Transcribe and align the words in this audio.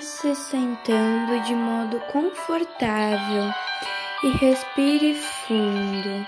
se 0.00 0.34
sentando 0.36 1.40
de 1.44 1.54
modo 1.54 1.98
confortável 2.12 3.52
e 4.22 4.28
respire 4.30 5.14
fundo. 5.14 6.26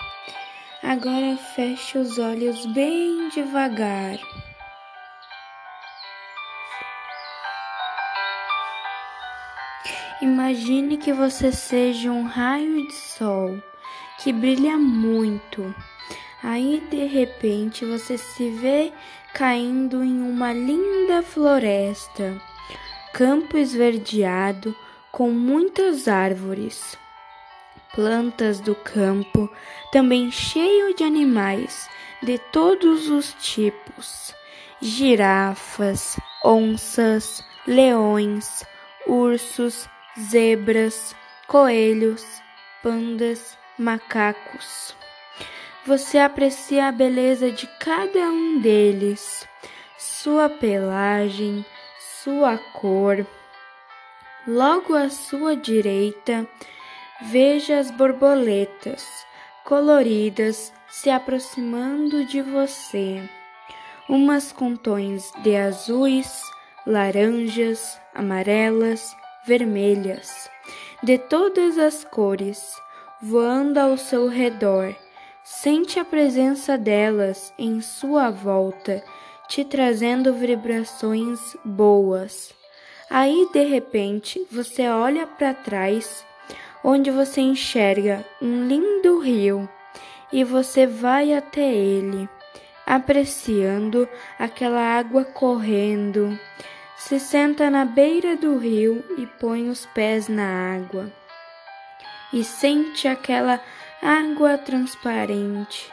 Agora 0.82 1.36
feche 1.54 1.96
os 1.96 2.18
olhos 2.18 2.66
bem 2.66 3.28
devagar. 3.28 4.18
Imagine 10.20 10.96
que 10.96 11.12
você 11.12 11.52
seja 11.52 12.10
um 12.10 12.24
raio 12.24 12.86
de 12.88 12.94
sol 12.94 13.62
que 14.18 14.32
brilha 14.32 14.76
muito. 14.76 15.74
Aí 16.42 16.82
de 16.90 17.04
repente 17.04 17.84
você 17.84 18.18
se 18.18 18.50
vê 18.50 18.92
caindo 19.32 20.02
em 20.02 20.20
uma 20.20 20.52
linda 20.52 21.22
floresta, 21.22 22.40
campo 23.14 23.56
esverdeado 23.56 24.76
com 25.12 25.30
muitas 25.30 26.08
árvores, 26.08 26.98
plantas 27.94 28.58
do 28.58 28.74
campo, 28.74 29.48
também 29.92 30.32
cheio 30.32 30.92
de 30.96 31.04
animais 31.04 31.88
de 32.20 32.38
todos 32.38 33.08
os 33.08 33.32
tipos: 33.34 34.34
girafas, 34.82 36.18
onças, 36.44 37.40
leões, 37.64 38.66
ursos, 39.06 39.88
zebras, 40.18 41.14
coelhos, 41.46 42.26
pandas, 42.82 43.56
macacos. 43.78 44.92
Você 45.86 46.18
aprecia 46.18 46.88
a 46.88 46.92
beleza 46.92 47.48
de 47.52 47.68
cada 47.78 48.18
um 48.28 48.58
deles, 48.60 49.46
sua 49.96 50.48
pelagem, 50.48 51.64
sua 52.24 52.56
cor. 52.72 53.26
Logo 54.46 54.94
à 54.94 55.10
sua 55.10 55.54
direita, 55.54 56.48
veja 57.20 57.78
as 57.78 57.90
borboletas 57.90 59.06
coloridas 59.62 60.72
se 60.88 61.10
aproximando 61.10 62.24
de 62.24 62.40
você, 62.40 63.22
umas 64.08 64.52
com 64.52 64.74
tons 64.74 65.30
de 65.42 65.54
azuis, 65.54 66.40
laranjas, 66.86 68.00
amarelas, 68.14 69.14
vermelhas, 69.46 70.50
de 71.02 71.18
todas 71.18 71.76
as 71.76 72.04
cores, 72.04 72.74
voando 73.20 73.78
ao 73.78 73.98
seu 73.98 74.28
redor. 74.28 74.96
Sente 75.42 76.00
a 76.00 76.04
presença 76.06 76.78
delas 76.78 77.52
em 77.58 77.82
sua 77.82 78.30
volta, 78.30 79.04
te 79.48 79.64
trazendo 79.64 80.32
vibrações 80.32 81.56
boas. 81.64 82.52
Aí, 83.10 83.48
de 83.52 83.64
repente, 83.64 84.46
você 84.50 84.88
olha 84.88 85.26
para 85.26 85.54
trás, 85.54 86.24
onde 86.82 87.10
você 87.10 87.40
enxerga 87.40 88.24
um 88.40 88.66
lindo 88.66 89.18
rio, 89.20 89.68
e 90.32 90.42
você 90.42 90.86
vai 90.86 91.32
até 91.32 91.72
ele, 91.72 92.28
apreciando 92.86 94.08
aquela 94.38 94.80
água 94.80 95.24
correndo 95.24 96.38
se 97.04 97.20
senta 97.20 97.68
na 97.68 97.84
beira 97.84 98.34
do 98.34 98.56
rio 98.56 99.04
e 99.18 99.26
põe 99.26 99.68
os 99.68 99.84
pés 99.84 100.26
na 100.26 100.74
água. 100.74 101.12
E 102.32 102.42
sente 102.42 103.06
aquela 103.06 103.60
água 104.00 104.56
transparente, 104.56 105.92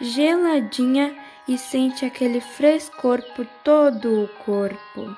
geladinha 0.00 1.12
e 1.46 1.58
sente 1.58 2.04
aquele 2.04 2.40
frescor 2.40 3.22
por 3.34 3.46
todo 3.62 4.24
o 4.24 4.28
corpo. 4.44 5.16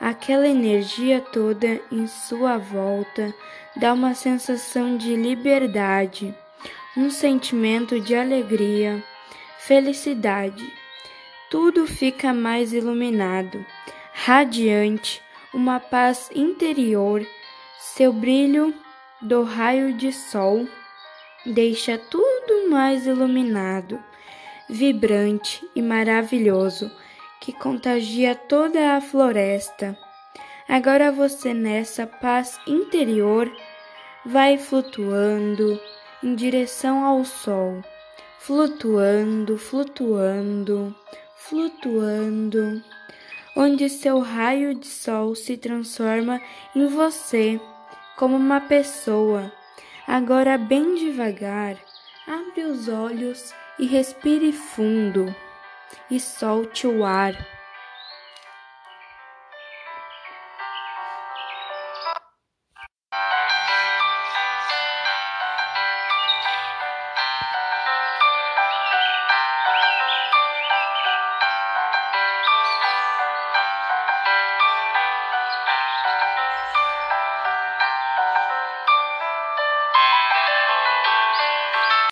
Aquela 0.00 0.48
energia 0.48 1.20
toda 1.20 1.80
em 1.92 2.06
sua 2.06 2.56
volta 2.56 3.34
dá 3.76 3.92
uma 3.92 4.14
sensação 4.14 4.96
de 4.96 5.14
liberdade, 5.14 6.34
um 6.96 7.10
sentimento 7.10 8.00
de 8.00 8.14
alegria, 8.14 9.02
felicidade. 9.58 10.72
Tudo 11.50 11.86
fica 11.86 12.32
mais 12.32 12.72
iluminado 12.72 13.64
radiante, 14.12 15.22
uma 15.54 15.80
paz 15.80 16.30
interior, 16.34 17.26
seu 17.78 18.12
brilho 18.12 18.74
do 19.22 19.42
raio 19.42 19.94
de 19.94 20.12
sol 20.12 20.68
deixa 21.46 21.96
tudo 21.96 22.68
mais 22.68 23.06
iluminado, 23.06 23.98
vibrante 24.70 25.68
e 25.74 25.82
maravilhoso, 25.82 26.90
que 27.40 27.52
contagia 27.52 28.34
toda 28.34 28.96
a 28.96 29.00
floresta. 29.00 29.98
Agora 30.68 31.10
você 31.10 31.52
nessa 31.52 32.06
paz 32.06 32.58
interior 32.66 33.50
vai 34.24 34.56
flutuando 34.56 35.80
em 36.22 36.34
direção 36.34 37.04
ao 37.04 37.24
sol, 37.24 37.82
flutuando, 38.38 39.58
flutuando, 39.58 40.94
flutuando 41.36 42.82
onde 43.56 43.88
seu 43.88 44.20
raio 44.20 44.74
de 44.74 44.86
sol 44.86 45.34
se 45.34 45.56
transforma 45.56 46.40
em 46.74 46.86
você, 46.86 47.60
como 48.16 48.36
uma 48.36 48.60
pessoa. 48.60 49.52
Agora, 50.06 50.56
bem 50.56 50.94
devagar, 50.94 51.76
abre 52.26 52.64
os 52.64 52.88
olhos 52.88 53.52
e 53.80 53.86
respire 53.86 54.52
fundo 54.52 55.34
e 56.10 56.20
solte 56.20 56.86
o 56.86 57.02
ar. 57.02 57.34